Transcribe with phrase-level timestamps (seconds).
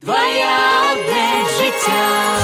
[0.00, 2.38] Твоя одне життя.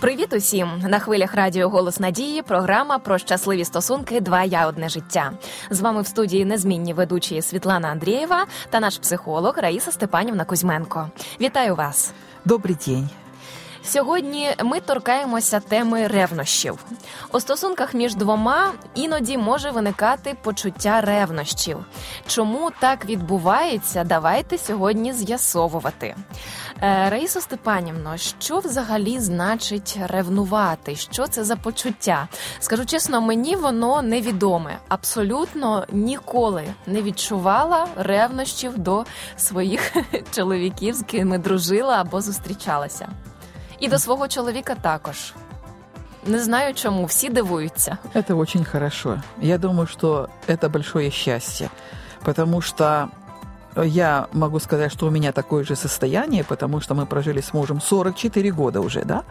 [0.00, 2.42] Привіт усім на хвилях радіо Голос Надії.
[2.42, 4.20] Програма про щасливі стосунки.
[4.20, 5.32] Два я одне життя.
[5.70, 11.10] З вами в студії незмінні ведучі Світлана Андрієва та наш психолог Раїса Степанівна Кузьменко.
[11.40, 12.12] Вітаю вас!
[12.44, 13.08] Добрий день.
[13.86, 16.84] Сьогодні ми торкаємося теми ревнощів.
[17.32, 21.78] У стосунках між двома іноді може виникати почуття ревнощів.
[22.26, 24.04] Чому так відбувається?
[24.04, 26.16] Давайте сьогодні з'ясовувати.
[26.82, 30.96] Е, Раїсо Степанівно, що взагалі значить ревнувати?
[30.96, 32.28] Що це за почуття?
[32.60, 34.78] Скажу чесно, мені воно невідоме.
[34.88, 39.04] Абсолютно ніколи не відчувала ревнощів до
[39.36, 39.92] своїх
[40.34, 43.08] чоловіків, з ким дружила або зустрічалася.
[43.83, 45.33] І до свого чоловіка також.
[46.25, 47.97] Не знаю чому, всі дивуються.
[48.15, 49.21] Это очень хорошо.
[49.41, 51.69] Я думаю, что это большое счастье,
[52.25, 53.09] потому что
[53.85, 57.81] я могу сказать, что у меня такое же состояние, потому что мы прожили с мужем
[57.81, 59.23] 44 года уже, да?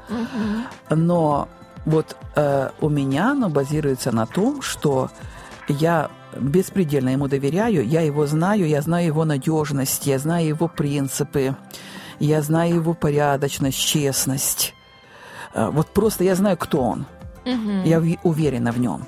[0.90, 1.48] Но
[1.84, 5.10] вот э, у меня оно базируется на том, что
[5.68, 11.54] я беспредельно ему доверяю, я его знаю, я знаю его надежность, я знаю его принципы,
[12.19, 14.73] я знаю его порядочность, честность.
[15.53, 17.05] Э, Вот просто я знаю, кто он.
[17.85, 19.05] Я уви- уверена в нем.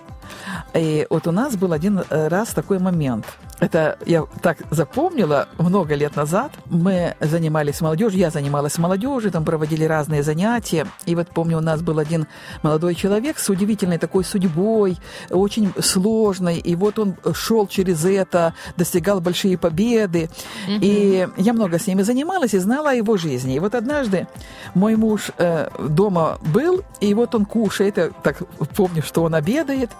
[0.73, 3.25] И вот у нас был один э, раз такой момент.
[3.59, 6.51] Это я так запомнила много лет назад.
[6.65, 10.87] Мы занимались молодежью, я занималась молодежью, там проводили разные занятия.
[11.05, 12.27] И вот помню, у нас был один
[12.63, 14.97] молодой человек с удивительной такой судьбой,
[15.29, 16.57] очень сложной.
[16.57, 20.29] И вот он шел через это, достигал большие победы.
[20.67, 23.55] И я много с ними занималась и знала о его жизни.
[23.55, 24.27] И вот однажды
[24.73, 28.37] мой муж э, дома был, и вот он кушает, я так
[28.75, 29.91] помню, что он обедает,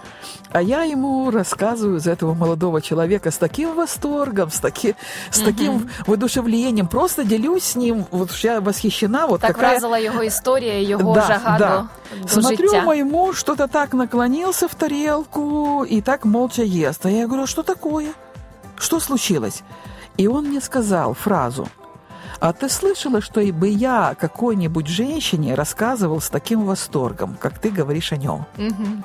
[0.52, 4.96] а я ему рассказываю за этого молодого человека с таким восторгом, с, таки,
[5.32, 9.70] с таким воодушевлением, просто делюсь с ним, вот я восхищена, вот Так какая...
[9.72, 11.70] вразила його історія, його Да, жага да.
[11.70, 12.84] до, до Смотрю, життя.
[12.84, 17.06] мой муж что-то так наклонился в тарелку и так молча ест.
[17.06, 18.08] А я говорю, «А что такое?
[18.78, 19.62] Что случилось?
[20.18, 21.68] И он мне сказал фразу.
[22.40, 27.70] А ты слышала, что и бы я какой-нибудь женщине рассказывал с таким восторгом, как ты
[27.70, 28.46] говоришь о нем?
[28.58, 29.04] Мгм.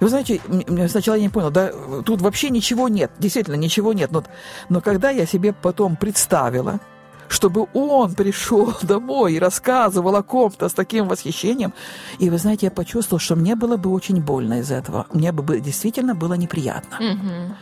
[0.00, 0.40] Вы знаете,
[0.88, 1.72] сначала я не понял, да,
[2.04, 4.10] тут вообще ничего нет, действительно ничего нет.
[4.12, 4.24] Но,
[4.68, 6.80] но когда я себе потом представила,
[7.28, 11.72] чтобы он пришел домой и рассказывал о ком-то с таким восхищением,
[12.18, 15.06] и вы знаете, я почувствовала, что мне было бы очень больно из этого.
[15.12, 16.98] Мне бы действительно было неприятно.
[17.00, 17.56] Мгм.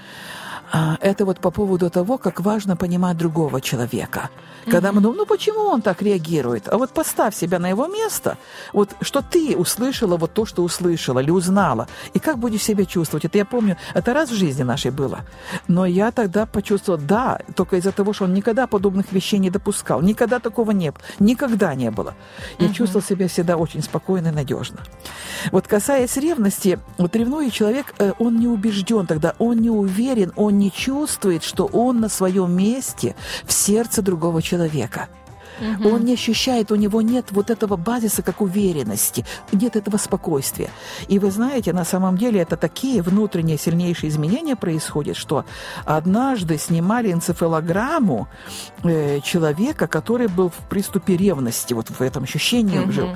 [0.72, 4.31] А, это вот по поводу того, как важно понимать другого человека.
[4.65, 6.69] Когда мы думаем, ну почему он так реагирует?
[6.69, 8.37] А вот поставь себя на его место,
[8.72, 13.25] вот что ты услышала вот то, что услышала или узнала, и как будешь себя чувствовать.
[13.25, 15.21] Это я помню, это раз в жизни нашей было.
[15.69, 20.03] Но я тогда почувствовала, да, только из-за того, что он никогда подобных вещей не допускал,
[20.03, 22.15] никогда такого не было, никогда не было.
[22.59, 24.81] Я чувствовала себя всегда очень спокойно и надежно.
[25.53, 30.56] Вот касаясь ревности, вот ревнует человек, э, он не убежден тогда, он не уверен, он
[30.59, 35.09] не чувствует, что он на своем месте в сердце другого человека.
[35.84, 40.71] Он не ощущает, у него нет вот этого базиса, как уверенности, нет этого спокойствия.
[41.09, 45.44] И вы знаете, на самом деле это такие внутренние сильнейшие изменения происходят, что
[45.84, 48.28] однажды снимали энцефалограмму
[48.84, 53.09] э, человека, который был в приступе ревности, вот в этом ощущении жил.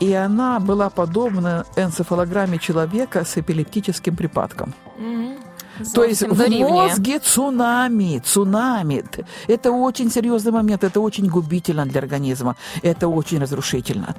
[0.00, 4.74] И она была подобна энцефалограмме человека с эпилептическим припадком.
[4.98, 5.36] Мгм.
[5.93, 6.71] То есть Зовсім в дорівнює.
[6.71, 9.01] мозге цунами, цунами.
[9.09, 14.13] Т- Это очень серьезный момент, это очень губительно для организма, это очень разрушительно.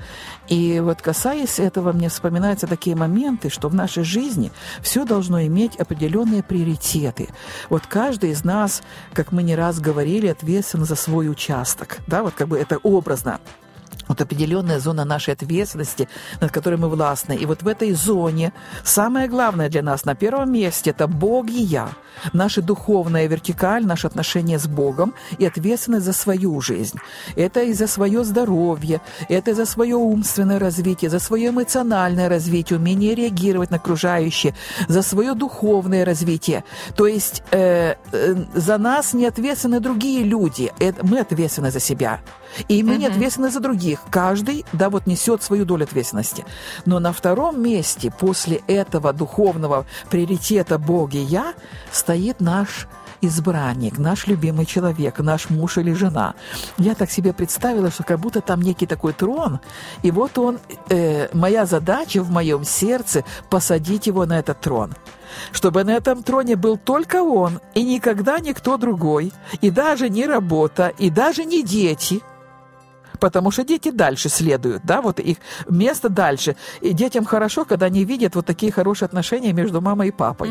[0.50, 4.50] И вот касаясь этого, мне вспоминаются такие моменты, что в нашей жизни
[4.82, 7.28] все должно иметь определенные приоритеты.
[7.70, 8.82] Вот каждый из нас,
[9.12, 11.98] как мы не раз говорили, ответственен за свой участок.
[12.06, 13.38] Да, вот как бы это образно
[14.07, 16.07] вот определенная зона нашей ответственности,
[16.41, 17.33] над которой мы властны.
[17.33, 21.61] И вот в этой зоне самое главное для нас на первом месте– это Бог и
[21.61, 21.89] я.
[22.33, 26.97] Наша духовная вертикаль, наше отношение с Богом и ответственность за свою жизнь.
[27.35, 32.79] Это и за свое здоровье, это и за свое умственное развитие, за свое эмоциональное развитие,
[32.79, 34.53] умение реагировать на окружающее,
[34.87, 36.63] за свое духовное развитие.
[36.95, 42.19] То есть э, э, за нас не ответственны другие люди, это, мы ответственны за себя.
[42.69, 43.94] И мы не ответственны за других.
[44.09, 46.45] Каждый, да, вот несет свою долю ответственности.
[46.85, 51.53] Но на втором месте после этого духовного приоритета Бог и я
[51.91, 52.87] стоит наш
[53.21, 56.35] избранник, наш любимый человек, наш муж или жена.
[56.77, 59.59] Я так себе представила, что как будто там некий такой трон,
[60.03, 60.59] и вот он,
[60.89, 64.93] э, моя задача в моем сердце посадить его на этот трон
[65.51, 70.93] чтобы на этом троне был только он, и никогда никто другой, и даже не работа,
[70.97, 72.21] и даже не дети–
[73.19, 75.37] потому что дети дальше следуют, да, вот их
[75.69, 76.55] место дальше.
[76.81, 80.49] И детям хорошо, когда они видят вот такие хорошие отношения между мамой и папой.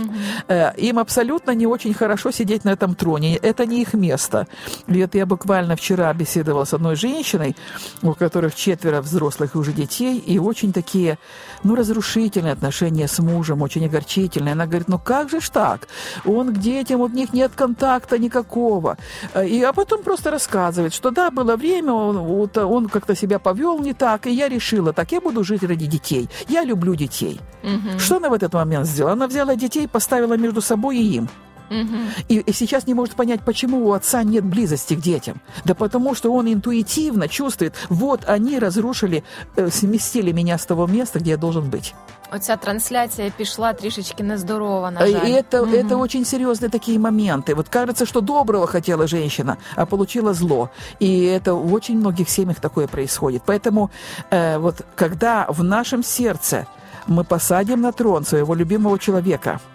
[0.48, 0.76] Mm-hmm.
[0.76, 4.46] Им абсолютно не очень хорошо сидеть на этом троне, это не их место.
[4.86, 7.56] И вот я буквально вчера беседовала с одной женщиной,
[8.02, 11.18] у которых четверо взрослых уже детей, и очень такие,
[11.62, 14.52] ну, разрушительные отношения с мужем, очень огорчительные.
[14.52, 15.88] Она говорит, ну как же ж так?
[16.24, 18.96] Он к детям, у них нет контакта никакого.
[19.34, 23.16] Э, и, а потом просто рассказывает, что да, было время, он, вот что он как-то
[23.16, 26.28] себя повел не так, и я решила, так я буду жить ради детей.
[26.48, 27.40] Я люблю детей.
[27.64, 27.98] Угу.
[27.98, 29.14] Что она в этот момент сделала?
[29.14, 31.28] Она взяла детей, поставила между собой и им.
[31.73, 31.97] Угу.
[32.29, 35.39] И, и сейчас не может понять, почему у отца нет близости к детям.
[35.65, 39.23] Да потому что он интуитивно чувствует, вот они разрушили,
[39.55, 41.93] э, сместили меня с того места, где я должен быть.
[42.31, 45.29] Оця трансляція пішла трішечки нездорова, на жаль.
[45.29, 45.75] И это, угу.
[45.75, 47.55] это очень серьезные такие моменты.
[47.55, 50.69] Вот кажется, что доброго хотела женщина, а получила зло.
[50.99, 53.41] И это в очень многих семьях такое происходит.
[53.45, 53.89] Поэтому
[54.29, 56.67] э, вот когда в нашем сердце
[57.07, 59.69] мы посадим на трон своего любимого человека –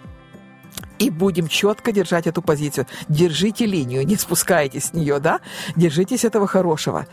[1.00, 2.86] и будем четко держать эту позицию.
[3.08, 5.40] Держите линию, не спускайтесь с нее, да?
[5.74, 7.06] Держитесь этого хорошего.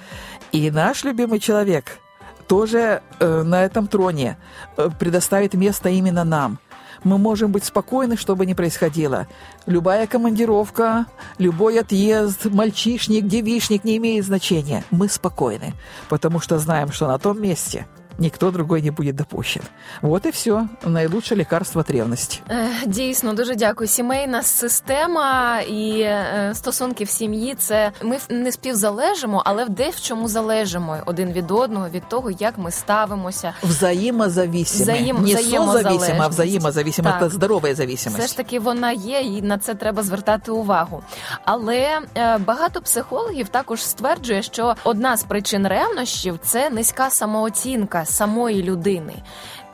[0.52, 2.00] И наш любимый человек
[2.48, 4.38] тоже э, на этом троне
[4.76, 6.60] э, предоставит место именно нам.
[7.04, 9.28] Мы можем быть спокойны, что бы ни происходило.
[9.66, 11.06] Любая командировка,
[11.38, 14.84] любой отъезд, мальчишник, девишник не имеет значения.
[14.92, 15.74] Мы спокойны,
[16.10, 17.88] потому что знаем, что на том месте–
[18.20, 19.64] никто другой не буде допущен.
[20.02, 20.68] От і все.
[20.86, 22.42] Найлучше лікарство від ревності.
[22.86, 23.88] Дійсно, дуже дякую.
[23.88, 30.28] Сімейна система і е, стосунки в сім'ї це ми не співзалежимо, але де в чому
[30.28, 33.54] залежимо один від одного, від того, як ми ставимося.
[33.64, 34.84] Взаємозависимо.
[34.84, 35.24] Взаєм...
[35.24, 37.14] Не созависимо, а взаємозависимо.
[37.20, 38.20] Це здорова зависимость.
[38.20, 41.04] Все ж таки вона є, і на це треба звертати увагу.
[41.46, 48.64] Але е, багато психологів також стверджує, що одна з причин ревнощів це низька самооцінка самої
[48.64, 49.14] людини.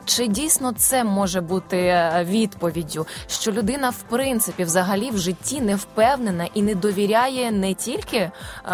[0.04, 5.76] Чи дійсно це може бути е, відповіддю, що людина в принципі взагалі в житті не
[5.76, 8.30] впевнена і не довіряє не тільки е,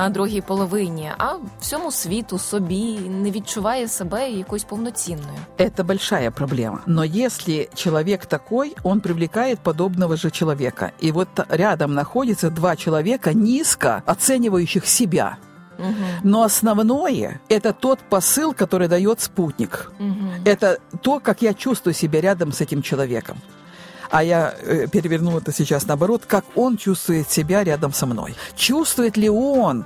[0.08, 5.38] другій половині, а всьому світу собі не відчуває себе якоюсь повноцінною?
[5.58, 6.80] Это большая проблема.
[6.86, 10.92] Но если человек такой, он привлекает подобного же человека.
[11.04, 15.36] И вот рядом находятся два человека, низко оценивающих себя–
[16.22, 19.92] но основное– это тот посыл, который дает спутник.
[20.44, 23.38] Это то, как я чувствую себя рядом с этим человеком.
[24.10, 28.34] А я э, переверну это сейчас наоборот, как он чувствует себя рядом со мной.
[28.56, 29.84] Чувствует ли он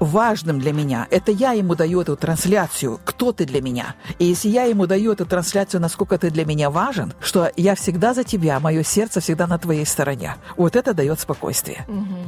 [0.00, 1.06] важным для меня.
[1.10, 3.94] Это я ему даю эту трансляцию, кто ты для меня.
[4.18, 8.14] И если я ему даю эту трансляцию, насколько ты для меня важен, что я всегда
[8.14, 10.36] за тебя, мое сердце всегда на твоей стороне.
[10.56, 11.84] Вот это дает спокойствие.
[11.88, 12.18] Угу.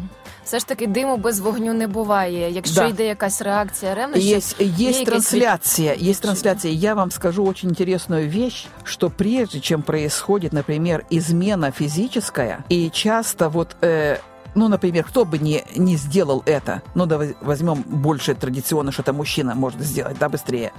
[0.44, 2.50] Все ж таки диму без вогню не буває.
[2.50, 2.86] Якщо да.
[2.86, 6.72] йде якась реакція ревнощів, есть, есть трансляция, есть трансляция.
[6.72, 13.48] Я вам скажу очень интересную вещь, что прежде чем происходит, например, измена физическая, и часто
[13.48, 14.18] вот э,
[14.55, 19.13] ну, например, кто бы не, не сделал это, ну, да возьмем больше традиционно, что это
[19.13, 20.73] мужчина может сделать, да, быстрее.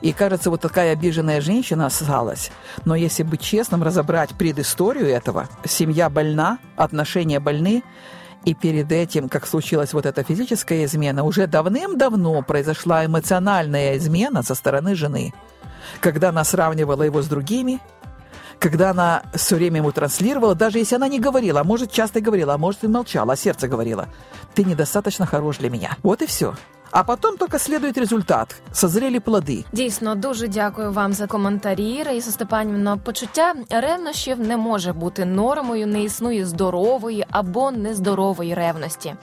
[0.00, 2.50] И кажется, вот такая обиженная женщина осталась.
[2.84, 7.82] Но если быть честным, разобрать предысторию этого, семья больна, отношения больны,
[8.44, 14.54] и перед этим, как случилась вот эта физическая измена, уже давным-давно произошла эмоциональная измена со
[14.54, 15.34] стороны жены,
[16.00, 17.80] когда она сравнивала его с другими,
[18.58, 22.54] когда она все время ему транслировала, даже если она не говорила, а может, часто говорила,
[22.54, 24.08] а может, и молчала, а сердце говорило,
[24.54, 25.96] ты недостаточно хорош для меня.
[26.02, 26.54] Вот и все.
[26.90, 29.64] А потім тільки слідує результат, созрілі плоди.
[29.72, 32.02] Дійсно, дуже дякую вам за коментарі.
[32.02, 32.96] Раїса Степанівна.
[32.96, 39.14] Почуття ревнощів не може бути нормою, не існує здорової або нездорової ревності.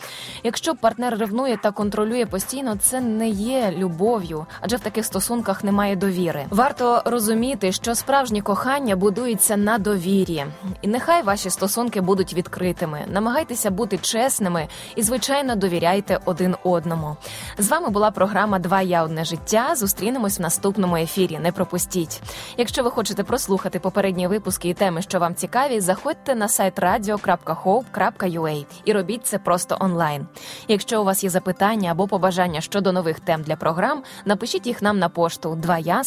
[0.43, 5.95] Якщо партнер ревнує та контролює постійно, це не є любов'ю, адже в таких стосунках немає
[5.95, 6.45] довіри.
[6.49, 10.45] Варто розуміти, що справжнє кохання будується на довірі,
[10.81, 12.99] і нехай ваші стосунки будуть відкритими.
[13.07, 17.17] Намагайтеся бути чесними і, звичайно, довіряйте один одному.
[17.57, 19.75] З вами була програма Два я одне життя.
[19.75, 21.39] Зустрінемось в наступному ефірі.
[21.39, 22.21] Не пропустіть.
[22.57, 28.65] Якщо ви хочете прослухати попередні випуски і теми, що вам цікаві, заходьте на сайт radio.hope.ua
[28.85, 30.27] і робіть це просто онлайн.
[30.67, 34.99] Якщо у вас є запитання або побажання щодо нових тем для програм, напишіть їх нам
[34.99, 36.03] на пошту 2я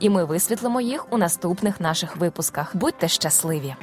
[0.00, 2.76] і ми висвітлимо їх у наступних наших випусках.
[2.76, 3.74] Будьте щасливі!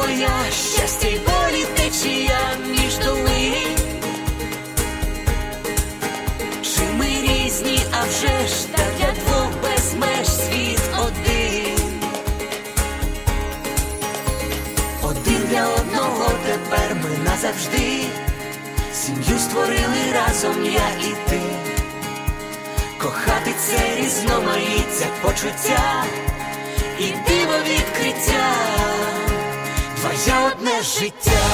[0.00, 1.66] Твоя щастя й болі
[2.70, 3.76] між долин.
[6.62, 11.78] Чи ми різні, а вже ж та для двох без меж світ один.
[15.02, 18.04] Один для одного тепер ми назавжди.
[18.94, 21.40] Сім'ю створили разом я і ти.
[22.98, 26.04] Кохати це різноманіття почуття
[26.98, 28.54] і диво відкриття,
[31.00, 31.49] життя,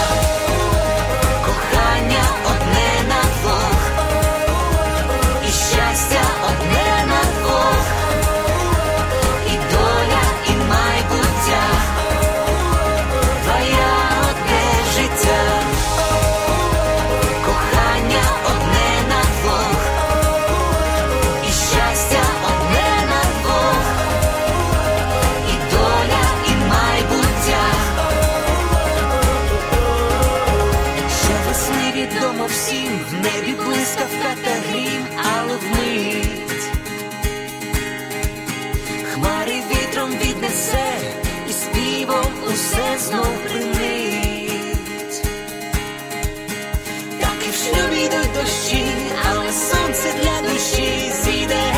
[47.66, 48.86] Так і в шлюбі йдуть дощі,
[49.30, 51.74] але сонце для душі зійде.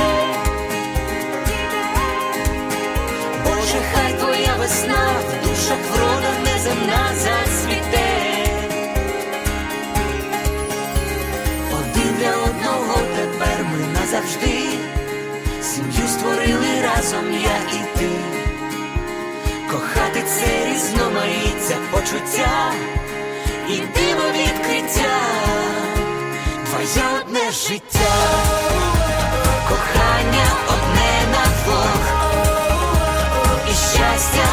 [3.45, 8.09] Боже, хай твоя весна в душах врода неземна зацвіте.
[11.73, 14.61] Один для одного тепер ми назавжди.
[15.62, 18.09] Сім'ю створили разом я і ти.
[19.71, 22.73] Кохати це різноманіття почуття
[23.68, 25.27] і диво відкриття.
[26.78, 28.14] Твоє одне життя,
[29.68, 32.00] кохання одне на двох,
[33.66, 34.49] і щастя